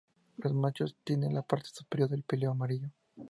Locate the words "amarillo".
2.49-2.89